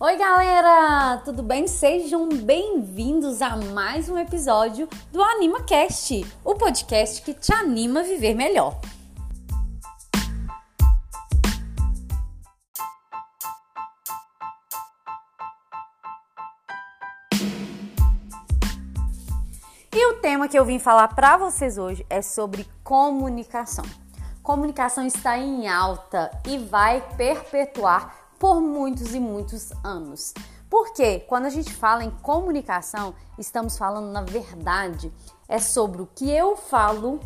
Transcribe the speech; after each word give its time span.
Oi, 0.00 0.16
galera! 0.16 1.20
Tudo 1.24 1.42
bem? 1.42 1.66
Sejam 1.66 2.28
bem-vindos 2.28 3.42
a 3.42 3.56
mais 3.56 4.08
um 4.08 4.16
episódio 4.16 4.88
do 5.10 5.20
AnimaCast, 5.20 6.24
o 6.44 6.54
podcast 6.54 7.20
que 7.20 7.34
te 7.34 7.52
anima 7.52 7.98
a 7.98 8.02
viver 8.04 8.32
melhor. 8.32 8.80
E 19.92 20.06
o 20.12 20.20
tema 20.20 20.46
que 20.46 20.56
eu 20.56 20.64
vim 20.64 20.78
falar 20.78 21.08
para 21.08 21.36
vocês 21.36 21.76
hoje 21.76 22.06
é 22.08 22.22
sobre 22.22 22.68
comunicação. 22.84 23.84
Comunicação 24.44 25.04
está 25.04 25.36
em 25.36 25.66
alta 25.66 26.30
e 26.46 26.56
vai 26.56 27.02
perpetuar 27.16 28.17
por 28.38 28.60
muitos 28.60 29.14
e 29.14 29.20
muitos 29.20 29.72
anos. 29.84 30.32
Porque 30.70 31.20
quando 31.20 31.46
a 31.46 31.50
gente 31.50 31.72
fala 31.72 32.04
em 32.04 32.10
comunicação, 32.10 33.14
estamos 33.38 33.78
falando 33.78 34.12
na 34.12 34.22
verdade, 34.22 35.12
é 35.48 35.58
sobre 35.58 36.02
o 36.02 36.08
que 36.14 36.30
eu 36.30 36.56
falo 36.56 37.20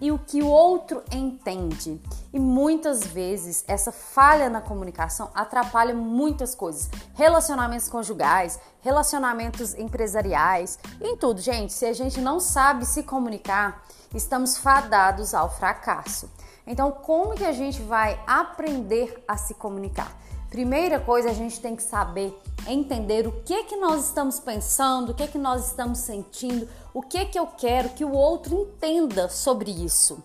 e 0.00 0.10
o 0.10 0.18
que 0.18 0.42
o 0.42 0.48
outro 0.48 1.02
entende. 1.12 2.00
E 2.32 2.40
muitas 2.40 3.04
vezes 3.04 3.64
essa 3.68 3.92
falha 3.92 4.48
na 4.48 4.60
comunicação 4.60 5.30
atrapalha 5.34 5.94
muitas 5.94 6.54
coisas. 6.54 6.88
Relacionamentos 7.14 7.88
conjugais, 7.88 8.58
relacionamentos 8.80 9.74
empresariais, 9.74 10.78
em 11.00 11.16
tudo, 11.16 11.40
gente. 11.40 11.72
Se 11.72 11.84
a 11.84 11.92
gente 11.92 12.20
não 12.20 12.40
sabe 12.40 12.86
se 12.86 13.02
comunicar, 13.02 13.84
estamos 14.14 14.56
fadados 14.56 15.34
ao 15.34 15.50
fracasso. 15.54 16.30
Então, 16.66 16.90
como 16.90 17.34
que 17.34 17.44
a 17.44 17.52
gente 17.52 17.82
vai 17.82 18.18
aprender 18.26 19.22
a 19.28 19.36
se 19.36 19.54
comunicar? 19.54 20.16
Primeira 20.50 20.98
coisa, 20.98 21.30
a 21.30 21.32
gente 21.32 21.60
tem 21.60 21.76
que 21.76 21.82
saber 21.82 22.36
entender 22.66 23.24
o 23.24 23.32
que 23.42 23.62
que 23.64 23.76
nós 23.76 24.06
estamos 24.06 24.40
pensando, 24.40 25.12
o 25.12 25.14
que 25.14 25.28
que 25.28 25.38
nós 25.38 25.68
estamos 25.68 25.98
sentindo, 25.98 26.68
o 26.92 27.00
que 27.00 27.24
que 27.26 27.38
eu 27.38 27.46
quero 27.46 27.90
que 27.90 28.04
o 28.04 28.10
outro 28.10 28.62
entenda 28.62 29.28
sobre 29.28 29.70
isso. 29.70 30.20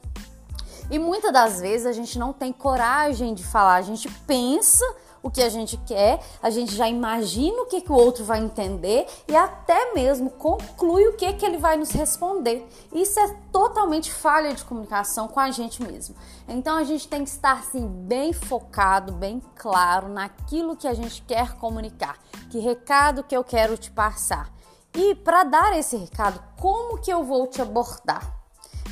E 0.89 0.97
muitas 0.97 1.31
das 1.31 1.61
vezes 1.61 1.85
a 1.85 1.91
gente 1.91 2.17
não 2.17 2.33
tem 2.33 2.51
coragem 2.51 3.35
de 3.35 3.43
falar, 3.43 3.75
a 3.75 3.81
gente 3.83 4.09
pensa 4.25 4.83
o 5.25 5.31
que 5.31 5.41
a 5.41 5.49
gente 5.49 5.75
quer, 5.77 6.19
a 6.39 6.51
gente 6.51 6.75
já 6.75 6.87
imagina 6.87 7.63
o 7.63 7.65
que, 7.65 7.81
que 7.81 7.91
o 7.91 7.95
outro 7.95 8.23
vai 8.23 8.39
entender 8.39 9.07
e 9.27 9.35
até 9.35 9.91
mesmo 9.91 10.29
conclui 10.29 11.07
o 11.07 11.13
que, 11.13 11.33
que 11.33 11.43
ele 11.43 11.57
vai 11.57 11.75
nos 11.77 11.89
responder. 11.89 12.63
Isso 12.93 13.19
é 13.19 13.35
totalmente 13.51 14.13
falha 14.13 14.53
de 14.53 14.63
comunicação 14.63 15.27
com 15.27 15.39
a 15.39 15.49
gente 15.49 15.81
mesmo. 15.81 16.15
Então 16.47 16.77
a 16.77 16.83
gente 16.83 17.07
tem 17.07 17.23
que 17.23 17.31
estar 17.31 17.53
assim 17.53 17.87
bem 17.87 18.33
focado, 18.33 19.13
bem 19.13 19.41
claro 19.55 20.09
naquilo 20.09 20.75
que 20.75 20.87
a 20.87 20.93
gente 20.93 21.23
quer 21.23 21.55
comunicar, 21.55 22.19
que 22.51 22.59
recado 22.59 23.23
que 23.23 23.35
eu 23.35 23.43
quero 23.43 23.75
te 23.77 23.89
passar. 23.89 24.53
E 24.93 25.15
para 25.15 25.43
dar 25.43 25.75
esse 25.75 25.97
recado, 25.97 26.39
como 26.61 26.99
que 26.99 27.11
eu 27.11 27.23
vou 27.23 27.47
te 27.47 27.63
abordar? 27.63 28.31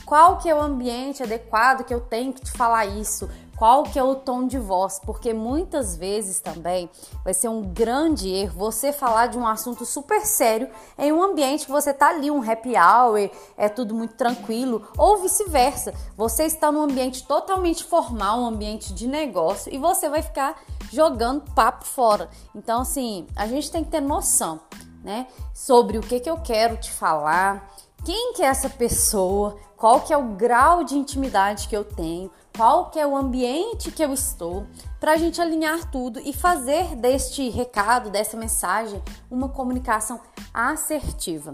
Qual 0.03 0.37
que 0.37 0.49
é 0.49 0.55
o 0.55 0.61
ambiente 0.61 1.21
adequado 1.21 1.83
que 1.83 1.93
eu 1.93 2.01
tenho 2.01 2.33
que 2.33 2.41
te 2.41 2.51
falar 2.51 2.87
isso? 2.87 3.29
Qual 3.57 3.83
que 3.83 3.99
é 3.99 4.03
o 4.03 4.15
tom 4.15 4.47
de 4.47 4.57
voz, 4.57 4.99
porque 4.99 5.33
muitas 5.33 5.95
vezes 5.95 6.39
também 6.39 6.89
vai 7.23 7.33
ser 7.33 7.47
um 7.47 7.61
grande 7.61 8.29
erro 8.29 8.57
você 8.57 8.91
falar 8.91 9.27
de 9.27 9.37
um 9.37 9.47
assunto 9.47 9.85
super 9.85 10.21
sério 10.25 10.69
em 10.97 11.11
um 11.11 11.21
ambiente 11.21 11.65
que 11.65 11.71
você 11.71 11.93
tá 11.93 12.09
ali, 12.09 12.31
um 12.31 12.41
happy 12.41 12.73
hour, 12.75 13.29
é 13.57 13.69
tudo 13.69 13.93
muito 13.93 14.15
tranquilo, 14.15 14.87
ou 14.97 15.17
vice-versa. 15.17 15.93
Você 16.17 16.43
está 16.43 16.71
num 16.71 16.81
ambiente 16.81 17.25
totalmente 17.25 17.83
formal, 17.83 18.39
um 18.39 18.47
ambiente 18.47 18.93
de 18.93 19.07
negócio, 19.07 19.73
e 19.73 19.77
você 19.77 20.09
vai 20.09 20.21
ficar 20.21 20.61
jogando 20.91 21.41
papo 21.53 21.85
fora. 21.85 22.29
Então, 22.55 22.81
assim, 22.81 23.27
a 23.35 23.47
gente 23.47 23.71
tem 23.71 23.83
que 23.83 23.91
ter 23.91 24.01
noção, 24.01 24.59
né, 25.03 25.27
sobre 25.53 25.97
o 25.97 26.01
que 26.01 26.19
que 26.19 26.29
eu 26.29 26.37
quero 26.37 26.77
te 26.77 26.91
falar, 26.91 27.69
quem 28.05 28.33
que 28.33 28.43
é 28.43 28.47
essa 28.47 28.69
pessoa, 28.69 29.57
qual 29.77 30.01
que 30.01 30.13
é 30.13 30.17
o 30.17 30.35
grau 30.35 30.83
de 30.83 30.97
intimidade 30.97 31.67
que 31.67 31.75
eu 31.75 31.83
tenho, 31.83 32.31
qual 32.55 32.89
que 32.89 32.99
é 32.99 33.05
o 33.05 33.15
ambiente 33.15 33.91
que 33.91 34.03
eu 34.03 34.13
estou, 34.13 34.67
para 34.99 35.13
a 35.13 35.17
gente 35.17 35.41
alinhar 35.41 35.89
tudo 35.91 36.19
e 36.19 36.31
fazer 36.31 36.95
deste 36.95 37.49
recado, 37.49 38.09
dessa 38.09 38.37
mensagem, 38.37 39.01
uma 39.29 39.49
comunicação 39.49 40.19
assertiva. 40.53 41.53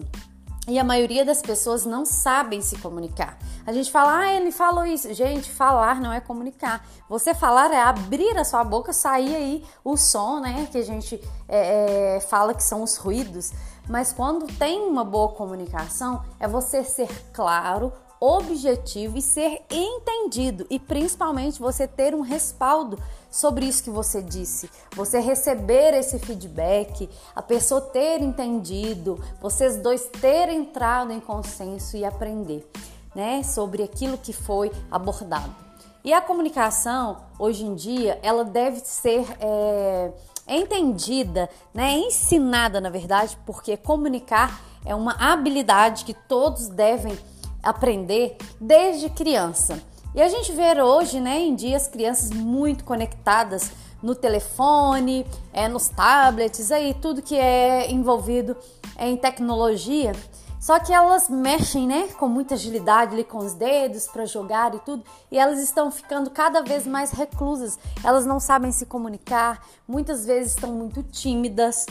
E 0.68 0.78
a 0.78 0.84
maioria 0.84 1.26
das 1.26 1.42
pessoas 1.42 1.84
não 1.84 2.06
sabem 2.06 2.62
se 2.62 2.78
comunicar. 2.78 3.40
A 3.66 3.74
gente 3.74 3.92
fala, 3.92 4.20
ah, 4.20 4.34
ele 4.34 4.52
falou 4.52 4.86
isso. 4.86 5.12
Gente, 5.16 5.50
falar 5.50 6.00
não 6.00 6.14
é 6.14 6.20
comunicar. 6.20 6.86
Você 7.10 7.34
falar 7.34 7.72
é 7.72 7.82
abrir 7.82 8.38
a 8.38 8.44
sua 8.44 8.64
boca, 8.64 8.94
sair 8.94 9.36
aí 9.36 9.66
o 9.84 9.98
som, 9.98 10.40
né? 10.40 10.68
Que 10.72 10.78
a 10.78 10.84
gente 10.84 11.20
é, 11.48 12.18
é, 12.18 12.20
fala 12.20 12.54
que 12.54 12.62
são 12.62 12.84
os 12.84 12.98
ruídos. 12.98 13.52
Mas 13.88 14.14
quando 14.14 14.46
tem 14.60 14.82
uma 14.82 15.04
boa 15.04 15.30
comunicação, 15.30 16.24
é 16.40 16.48
você 16.48 16.84
ser 16.84 17.10
claro, 17.34 17.92
objetivo 18.20 19.18
e 19.18 19.22
ser 19.22 19.62
entendido 19.70 20.66
e 20.70 20.78
principalmente 20.78 21.60
você 21.60 21.88
ter 21.88 22.14
um 22.14 22.22
respaldo 22.22 23.00
sobre 23.32 23.66
isso 23.66 23.84
que 23.84 23.90
você 23.90 24.22
disse, 24.22 24.70
você 24.96 25.20
receber 25.20 25.94
esse 25.94 26.20
feedback, 26.20 27.10
a 27.36 27.42
pessoa 27.42 27.80
ter 27.80 28.22
entendido, 28.22 29.24
vocês 29.40 29.78
dois 29.78 30.10
terem 30.20 30.62
entrado 30.62 31.14
em 31.14 31.20
consenso 31.20 31.96
e 31.96 32.04
aprender, 32.04 32.70
né, 33.16 33.44
sobre 33.44 33.84
aquilo 33.84 34.18
que 34.18 34.34
foi 34.34 34.72
abordado. 34.92 35.56
E 36.04 36.14
a 36.14 36.22
comunicação 36.22 37.18
hoje 37.38 37.64
em 37.64 37.76
dia 37.76 38.20
ela 38.24 38.44
deve 38.44 38.80
ser 38.80 39.26
é, 39.40 40.12
entendida, 40.48 41.50
né, 41.74 41.94
ensinada 41.94 42.82
na 42.82 42.90
verdade, 42.90 43.38
porque 43.46 43.78
comunicar 43.78 44.62
é 44.86 44.96
uma 44.96 45.14
habilidade 45.14 46.06
que 46.06 46.14
todos 46.14 46.68
devem 46.68 47.18
aprender 47.64 48.38
desde 48.60 49.10
criança. 49.10 49.82
E 50.16 50.22
a 50.22 50.28
gente 50.28 50.52
vê 50.52 50.82
hoje, 50.82 51.20
né, 51.20 51.40
em 51.40 51.54
dia, 51.54 51.78
as 51.78 51.88
crianças 51.88 52.32
muito 52.32 52.84
conectadas 52.84 53.72
no 54.02 54.16
telefone, 54.16 55.26
é, 55.54 55.68
nos 55.68 55.88
tablets, 55.90 56.72
aí 56.72 56.94
tudo 56.94 57.22
que 57.22 57.36
é 57.36 57.92
envolvido 57.92 58.56
em 58.98 59.16
tecnologia. 59.16 60.14
Só 60.60 60.78
que 60.78 60.92
elas 60.92 61.30
mexem, 61.30 61.88
né, 61.88 62.08
com 62.18 62.28
muita 62.28 62.56
agilidade 62.56 63.14
ali 63.14 63.24
com 63.24 63.38
os 63.38 63.54
dedos 63.54 64.08
para 64.08 64.26
jogar 64.26 64.76
e 64.76 64.80
tudo, 64.80 65.04
e 65.32 65.38
elas 65.38 65.60
estão 65.60 65.90
ficando 65.90 66.30
cada 66.30 66.62
vez 66.62 66.86
mais 66.86 67.12
reclusas. 67.12 67.80
Elas 68.04 68.26
não 68.26 68.42
sabem 68.42 68.72
se 68.72 68.86
comunicar, 68.86 69.66
muitas 69.88 70.26
vezes 70.26 70.54
estão 70.54 70.74
muito 70.74 71.02
tímidas 71.02 71.86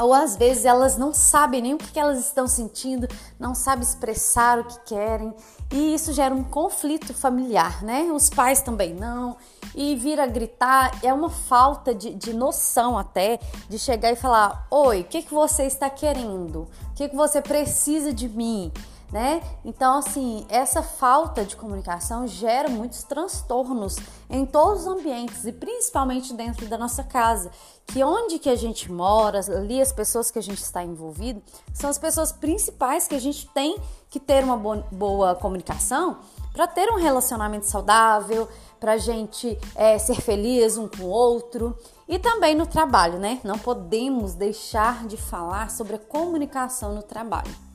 ou 0.00 0.14
às 0.14 0.36
vezes 0.36 0.64
elas 0.64 0.96
não 0.96 1.12
sabem 1.12 1.62
nem 1.62 1.74
o 1.74 1.78
que 1.78 1.98
elas 1.98 2.18
estão 2.18 2.46
sentindo, 2.46 3.08
não 3.38 3.54
sabem 3.54 3.82
expressar 3.82 4.58
o 4.58 4.64
que 4.64 4.80
querem, 4.80 5.34
e 5.72 5.94
isso 5.94 6.12
gera 6.12 6.34
um 6.34 6.42
conflito 6.42 7.14
familiar, 7.14 7.82
né? 7.82 8.10
Os 8.12 8.28
pais 8.28 8.60
também 8.62 8.94
não, 8.94 9.36
e 9.74 9.94
vira 9.94 10.26
gritar, 10.26 10.98
é 11.02 11.12
uma 11.12 11.30
falta 11.30 11.94
de, 11.94 12.14
de 12.14 12.32
noção 12.32 12.98
até 12.98 13.38
de 13.68 13.78
chegar 13.78 14.12
e 14.12 14.16
falar: 14.16 14.66
Oi, 14.70 15.02
o 15.02 15.04
que, 15.04 15.22
que 15.22 15.32
você 15.32 15.64
está 15.64 15.88
querendo? 15.88 16.62
O 16.90 16.94
que, 16.94 17.08
que 17.08 17.16
você 17.16 17.40
precisa 17.40 18.12
de 18.12 18.28
mim? 18.28 18.72
Né? 19.12 19.42
Então, 19.64 19.98
assim, 19.98 20.46
essa 20.48 20.82
falta 20.82 21.44
de 21.44 21.56
comunicação 21.56 22.26
gera 22.26 22.68
muitos 22.68 23.02
transtornos 23.02 23.96
em 24.28 24.46
todos 24.46 24.82
os 24.82 24.86
ambientes 24.86 25.44
e 25.44 25.52
principalmente 25.52 26.32
dentro 26.32 26.66
da 26.66 26.78
nossa 26.78 27.02
casa, 27.02 27.50
que 27.86 28.04
onde 28.04 28.38
que 28.38 28.48
a 28.48 28.54
gente 28.54 28.90
mora, 28.90 29.40
ali 29.40 29.80
as 29.80 29.92
pessoas 29.92 30.30
que 30.30 30.38
a 30.38 30.42
gente 30.42 30.62
está 30.62 30.84
envolvido, 30.84 31.42
são 31.74 31.90
as 31.90 31.98
pessoas 31.98 32.30
principais 32.30 33.08
que 33.08 33.14
a 33.14 33.20
gente 33.20 33.48
tem 33.48 33.76
que 34.08 34.20
ter 34.20 34.44
uma 34.44 34.56
boa 34.90 35.34
comunicação 35.34 36.18
para 36.52 36.66
ter 36.66 36.90
um 36.90 36.96
relacionamento 36.96 37.66
saudável, 37.66 38.48
para 38.78 38.92
a 38.92 38.98
gente 38.98 39.58
é, 39.74 39.98
ser 39.98 40.20
feliz 40.20 40.78
um 40.78 40.88
com 40.88 41.04
o 41.04 41.08
outro 41.08 41.76
e 42.08 42.18
também 42.18 42.54
no 42.54 42.66
trabalho, 42.66 43.18
né? 43.18 43.40
Não 43.44 43.58
podemos 43.58 44.34
deixar 44.34 45.06
de 45.06 45.16
falar 45.16 45.70
sobre 45.70 45.96
a 45.96 45.98
comunicação 45.98 46.94
no 46.94 47.02
trabalho. 47.02 47.69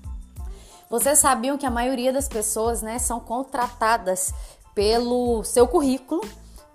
Vocês 0.89 1.19
sabiam 1.19 1.57
que 1.57 1.65
a 1.65 1.71
maioria 1.71 2.13
das 2.13 2.27
pessoas 2.27 2.81
né, 2.81 2.99
são 2.99 3.19
contratadas 3.19 4.33
pelo 4.73 5.43
seu 5.43 5.67
currículo, 5.67 6.21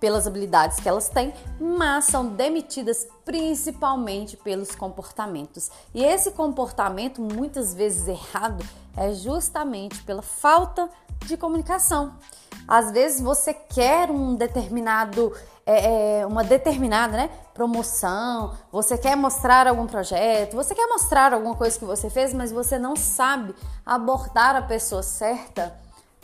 pelas 0.01 0.27
habilidades 0.27 0.81
que 0.81 0.89
elas 0.89 1.09
têm, 1.11 1.33
mas 1.61 2.07
são 2.07 2.27
demitidas 2.27 3.07
principalmente 3.25 4.37
pelos 4.37 4.75
comportamentos. 4.75 5.71
E 5.95 6.03
esse 6.03 6.31
comportamento, 6.33 7.21
muitas 7.21 7.75
vezes 7.75 8.09
errado, 8.09 8.65
é 8.97 9.13
justamente 9.13 10.03
pela 10.03 10.23
falta 10.23 10.89
de 11.27 11.37
comunicação. 11.37 12.15
Às 12.67 12.91
vezes 12.91 13.21
você 13.21 13.53
quer 13.53 14.11
um 14.11 14.35
determinado, 14.35 15.33
é, 15.71 16.21
é, 16.21 16.27
uma 16.27 16.43
determinada 16.43 17.17
né, 17.17 17.31
promoção, 17.55 18.55
você 18.73 18.99
quer 18.99 19.17
mostrar 19.17 19.69
algum 19.69 19.87
projeto, 19.87 20.57
você 20.57 20.75
quer 20.75 20.87
mostrar 20.87 21.33
alguma 21.33 21.55
coisa 21.55 21.79
que 21.79 21.85
você 21.85 22.11
fez, 22.11 22.35
mas 22.35 22.51
você 22.51 22.79
não 22.79 22.97
sabe 22.97 23.55
abordar 23.87 24.57
a 24.57 24.63
pessoa 24.63 25.03
certa 25.03 25.79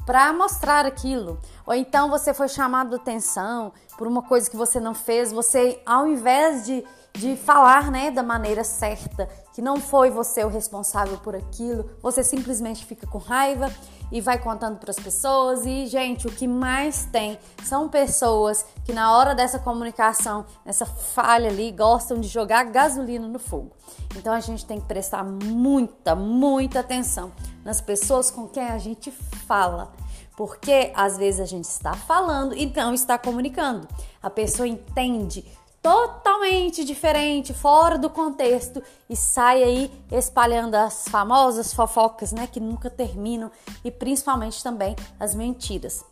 para 0.05 0.33
mostrar 0.33 0.85
aquilo. 0.85 1.41
Ou 1.65 1.75
então 1.75 2.11
você 2.11 2.35
foi 2.35 2.49
chamado 2.49 2.97
atenção 2.97 3.73
por 3.97 4.07
uma 4.07 4.23
coisa 4.23 4.51
que 4.51 4.57
você 4.57 4.81
não 4.81 4.95
fez, 4.95 5.33
você 5.33 5.81
ao 5.87 6.07
invés 6.07 6.67
de 6.67 6.85
de 7.17 7.35
falar, 7.35 7.91
né, 7.91 8.11
da 8.11 8.23
maneira 8.23 8.63
certa, 8.63 9.29
que 9.55 9.63
não 9.63 9.79
foi 9.79 10.11
você 10.11 10.45
o 10.45 10.49
responsável 10.49 11.17
por 11.19 11.35
aquilo, 11.35 11.91
você 12.03 12.23
simplesmente 12.23 12.85
fica 12.85 13.07
com 13.07 13.19
raiva 13.19 13.73
e 14.11 14.21
vai 14.21 14.39
contando 14.39 14.79
para 14.79 14.91
as 14.91 14.97
pessoas. 14.97 15.67
E, 15.67 15.87
gente, 15.87 16.27
o 16.27 16.31
que 16.31 16.47
mais 16.47 17.07
tem 17.07 17.39
são 17.65 17.89
pessoas 17.89 18.65
que, 18.85 18.93
na 18.93 19.17
hora 19.17 19.35
dessa 19.35 19.59
comunicação, 19.59 20.45
nessa 20.65 20.87
falha 20.87 21.49
ali, 21.49 21.71
gostam 21.73 22.21
de 22.21 22.29
jogar 22.29 22.65
gasolina 22.65 23.27
no 23.27 23.39
fogo. 23.39 23.73
Então, 24.17 24.33
a 24.33 24.41
gente 24.41 24.65
tem 24.65 24.81
que 24.81 24.87
prestar 24.87 25.25
muita, 25.25 26.15
muita 26.15 26.81
atenção 26.81 27.33
nas 27.65 27.81
pessoas 27.81 28.31
com 28.31 28.47
quem 28.47 28.65
a 28.65 28.79
gente 28.79 29.11
fala. 29.11 29.93
Porque 30.37 30.93
às 30.95 31.17
vezes 31.17 31.41
a 31.41 31.47
gente 31.47 31.65
está 31.65 31.95
falando 31.95 32.55
e 32.55 32.67
não 32.67 32.93
está 32.93 33.17
comunicando. 33.17 33.89
A 34.23 34.29
pessoa 34.29 34.69
entende 34.69 35.43
totalmente 35.87 36.85
diferente, 36.85 37.55
fora 37.55 37.97
do 37.97 38.11
contexto 38.11 38.83
e 39.09 39.15
sai 39.15 39.63
aí 39.63 39.91
espalhando 40.11 40.75
as 40.75 41.07
famosas 41.07 41.73
fofocas, 41.73 42.33
né, 42.33 42.49
que 42.49 42.59
nunca 42.59 42.91
terminam 42.91 43.53
e 43.85 43.91
principalmente 43.93 44.61
também 44.65 44.97
as 45.21 45.33
mentiras. 45.33 46.05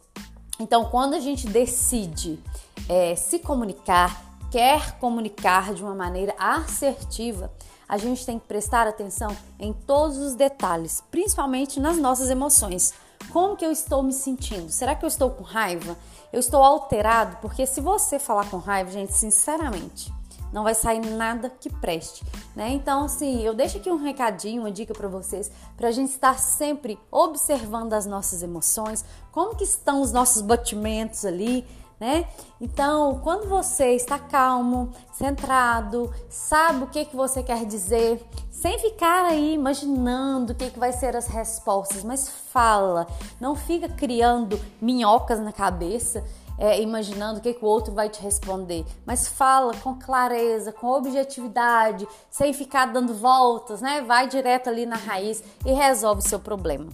Então, 0.61 0.85
quando 0.85 1.15
a 1.15 1.19
gente 1.19 1.49
decide 1.49 2.39
é, 2.89 3.17
se 3.17 3.41
comunicar, 3.41 4.39
quer 4.49 4.97
comunicar 5.01 5.75
de 5.75 5.83
uma 5.83 5.95
maneira 5.95 6.33
assertiva, 6.39 7.51
a 7.89 7.99
gente 7.99 8.25
tem 8.25 8.39
que 8.39 8.47
prestar 8.47 8.87
atenção 8.87 9.37
em 9.59 9.73
todos 9.73 10.19
os 10.19 10.37
detalhes, 10.37 11.03
principalmente 11.11 11.81
nas 11.81 11.97
nossas 11.97 12.31
emoções. 12.31 12.95
Como 13.35 13.57
que 13.57 13.67
eu 13.67 13.73
estou 13.73 14.01
me 14.01 14.13
sentindo? 14.13 14.71
Será 14.71 14.95
que 14.95 15.05
eu 15.05 15.09
estou 15.09 15.29
com 15.29 15.43
raiva? 15.43 15.97
Eu 16.33 16.39
estou 16.39 16.63
alterado? 16.63 17.39
Porque 17.43 17.67
se 17.67 17.81
você 17.81 18.17
falar 18.17 18.49
com 18.49 18.59
raiva, 18.59 18.93
gente, 18.93 19.13
sinceramente, 19.13 20.15
não 20.53 20.63
vai 20.63 20.73
sair 20.73 21.01
nada 21.05 21.51
que 21.51 21.69
preste, 21.69 22.25
né? 22.55 22.71
Então, 22.71 23.07
assim, 23.07 23.43
eu 23.43 23.53
deixo 23.53 23.79
aqui 23.79 23.91
um 23.91 23.97
recadinho, 23.97 24.63
uma 24.63 24.71
dica 24.71 24.95
para 24.95 25.09
vocês, 25.09 25.51
para 25.77 25.89
a 25.89 25.91
gente 25.91 26.11
estar 26.11 26.39
sempre 26.39 26.97
observando 27.11 27.95
as 27.95 28.07
nossas 28.07 28.41
emoções, 28.41 29.05
como 29.33 29.57
que 29.57 29.65
estão 29.65 30.01
os 30.01 30.13
nossos 30.13 30.41
batimentos 30.41 31.25
ali, 31.25 31.67
né? 31.99 32.27
Então, 32.61 33.21
quando 33.23 33.49
você 33.49 33.95
está 33.95 34.19
calmo, 34.19 34.93
centrado, 35.13 36.13
sabe 36.29 36.85
o 36.85 36.87
que, 36.87 37.05
que 37.05 37.17
você 37.17 37.43
quer 37.43 37.65
dizer, 37.65 38.25
sem 38.51 38.79
ficar 38.79 39.27
aí 39.27 39.55
imaginando 39.55 40.53
o 40.53 40.57
que, 40.57 40.71
que 40.71 40.79
vai 40.79 40.93
ser 40.93 41.17
as 41.17 41.27
respostas, 41.27 42.03
mas 42.03 42.29
fala, 42.29 43.07
não 43.41 43.55
fica 43.55 43.89
criando 43.89 44.61
minhocas 44.81 45.39
na 45.41 45.53
cabeça, 45.53 46.25
é, 46.57 46.81
imaginando 46.81 47.41
o 47.41 47.43
que, 47.43 47.53
que 47.53 47.65
o 47.65 47.69
outro 47.69 47.93
vai 47.93 48.09
te 48.09 48.23
responder, 48.23 48.85
mas 49.05 49.27
fala 49.27 49.75
com 49.77 49.99
clareza, 49.99 50.73
com 50.73 50.87
objetividade, 50.87 52.07
sem 52.31 52.53
ficar 52.53 52.87
dando 52.87 53.13
voltas, 53.15 53.81
né? 53.81 54.03
Vai 54.03 54.29
direto 54.29 54.69
ali 54.69 54.87
na 54.87 54.97
raiz 54.97 55.43
e 55.65 55.73
resolve 55.73 56.21
o 56.21 56.29
seu 56.29 56.39
problema. 56.39 56.87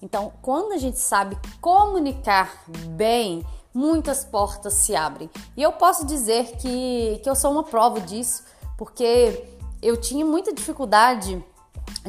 Então, 0.00 0.32
quando 0.42 0.72
a 0.72 0.78
gente 0.78 0.98
sabe 0.98 1.38
comunicar 1.60 2.64
bem, 2.96 3.44
muitas 3.74 4.24
portas 4.24 4.74
se 4.74 4.94
abrem. 4.94 5.30
E 5.56 5.62
eu 5.62 5.72
posso 5.72 6.06
dizer 6.06 6.56
que, 6.56 7.20
que 7.22 7.28
eu 7.28 7.34
sou 7.34 7.52
uma 7.52 7.64
prova 7.64 8.00
disso, 8.00 8.42
porque 8.76 9.44
eu 9.80 9.96
tinha 9.96 10.24
muita 10.24 10.52
dificuldade 10.52 11.42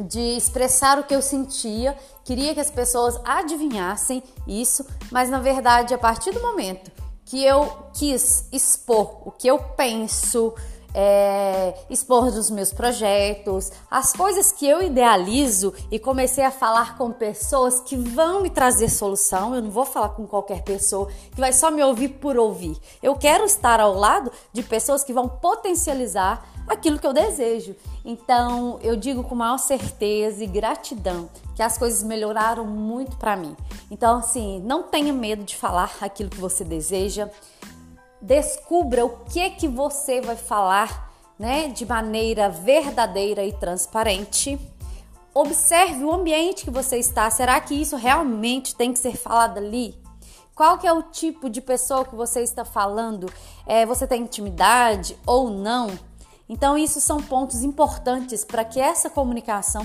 de 0.06 0.36
expressar 0.36 0.98
o 0.98 1.04
que 1.04 1.14
eu 1.14 1.22
sentia, 1.22 1.96
queria 2.24 2.54
que 2.54 2.60
as 2.60 2.70
pessoas 2.70 3.20
adivinhassem 3.24 4.22
isso, 4.46 4.84
mas 5.10 5.30
na 5.30 5.38
verdade, 5.38 5.94
a 5.94 5.98
partir 5.98 6.32
do 6.32 6.40
momento 6.40 6.90
que 7.24 7.42
eu 7.42 7.88
quis 7.94 8.46
expor 8.52 9.26
o 9.26 9.30
que 9.30 9.48
eu 9.48 9.58
penso, 9.58 10.54
é, 10.94 11.74
expor 11.90 12.30
dos 12.30 12.48
meus 12.48 12.72
projetos, 12.72 13.72
as 13.90 14.12
coisas 14.12 14.52
que 14.52 14.66
eu 14.66 14.80
idealizo 14.80 15.74
e 15.90 15.98
comecei 15.98 16.44
a 16.44 16.50
falar 16.52 16.96
com 16.96 17.10
pessoas 17.10 17.80
que 17.80 17.96
vão 17.96 18.42
me 18.42 18.48
trazer 18.48 18.88
solução. 18.88 19.54
Eu 19.54 19.62
não 19.62 19.70
vou 19.70 19.84
falar 19.84 20.10
com 20.10 20.26
qualquer 20.26 20.62
pessoa 20.62 21.10
que 21.32 21.40
vai 21.40 21.52
só 21.52 21.70
me 21.70 21.82
ouvir 21.82 22.10
por 22.10 22.38
ouvir. 22.38 22.78
Eu 23.02 23.16
quero 23.16 23.44
estar 23.44 23.80
ao 23.80 23.94
lado 23.94 24.30
de 24.52 24.62
pessoas 24.62 25.02
que 25.02 25.12
vão 25.12 25.28
potencializar 25.28 26.46
aquilo 26.66 26.98
que 26.98 27.06
eu 27.06 27.12
desejo. 27.12 27.74
Então, 28.04 28.78
eu 28.82 28.96
digo 28.96 29.22
com 29.24 29.34
maior 29.34 29.58
certeza 29.58 30.44
e 30.44 30.46
gratidão 30.46 31.28
que 31.54 31.62
as 31.62 31.78
coisas 31.78 32.02
melhoraram 32.02 32.66
muito 32.66 33.16
para 33.16 33.36
mim. 33.36 33.56
Então, 33.90 34.18
assim, 34.18 34.60
não 34.60 34.82
tenha 34.82 35.12
medo 35.12 35.44
de 35.44 35.56
falar 35.56 35.90
aquilo 36.00 36.28
que 36.28 36.40
você 36.40 36.64
deseja. 36.64 37.30
Descubra 38.20 39.04
o 39.04 39.24
que 39.24 39.50
que 39.50 39.68
você 39.68 40.20
vai 40.20 40.36
falar, 40.36 41.12
né, 41.38 41.68
de 41.68 41.84
maneira 41.84 42.48
verdadeira 42.48 43.44
e 43.44 43.52
transparente. 43.52 44.58
Observe 45.34 46.04
o 46.04 46.12
ambiente 46.12 46.64
que 46.64 46.70
você 46.70 46.96
está. 46.98 47.28
Será 47.30 47.60
que 47.60 47.74
isso 47.74 47.96
realmente 47.96 48.74
tem 48.74 48.92
que 48.92 48.98
ser 48.98 49.16
falado 49.16 49.58
ali? 49.58 49.94
Qual 50.54 50.78
que 50.78 50.86
é 50.86 50.92
o 50.92 51.02
tipo 51.02 51.50
de 51.50 51.60
pessoa 51.60 52.04
que 52.04 52.14
você 52.14 52.40
está 52.40 52.64
falando? 52.64 53.28
É, 53.66 53.84
você 53.84 54.06
tem 54.06 54.22
intimidade 54.22 55.16
ou 55.26 55.50
não? 55.50 55.90
Então, 56.48 56.78
isso 56.78 57.00
são 57.00 57.18
pontos 57.18 57.62
importantes 57.62 58.44
para 58.44 58.64
que 58.64 58.78
essa 58.78 59.10
comunicação 59.10 59.84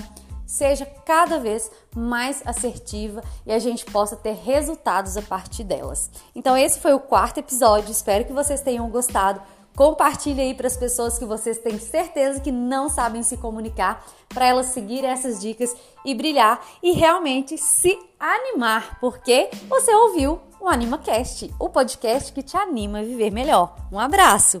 seja 0.50 0.84
cada 0.84 1.38
vez 1.38 1.70
mais 1.94 2.42
assertiva 2.44 3.22
e 3.46 3.52
a 3.52 3.58
gente 3.60 3.84
possa 3.84 4.16
ter 4.16 4.34
resultados 4.34 5.16
a 5.16 5.22
partir 5.22 5.62
delas. 5.62 6.10
Então, 6.34 6.58
esse 6.58 6.80
foi 6.80 6.92
o 6.92 6.98
quarto 6.98 7.38
episódio. 7.38 7.92
Espero 7.92 8.24
que 8.24 8.32
vocês 8.32 8.60
tenham 8.60 8.90
gostado. 8.90 9.40
Compartilhe 9.76 10.40
aí 10.40 10.52
para 10.52 10.66
as 10.66 10.76
pessoas 10.76 11.16
que 11.16 11.24
vocês 11.24 11.58
têm 11.58 11.78
certeza 11.78 12.40
que 12.40 12.50
não 12.50 12.88
sabem 12.88 13.22
se 13.22 13.36
comunicar, 13.36 14.04
para 14.28 14.46
elas 14.46 14.66
seguirem 14.66 15.08
essas 15.08 15.40
dicas 15.40 15.74
e 16.04 16.16
brilhar 16.16 16.60
e 16.82 16.92
realmente 16.92 17.56
se 17.56 17.96
animar, 18.18 18.98
porque 19.00 19.48
você 19.68 19.94
ouviu 19.94 20.40
o 20.60 20.68
AnimaCast, 20.68 21.54
o 21.60 21.68
podcast 21.68 22.32
que 22.32 22.42
te 22.42 22.56
anima 22.56 22.98
a 22.98 23.04
viver 23.04 23.30
melhor. 23.30 23.76
Um 23.92 24.00
abraço! 24.00 24.60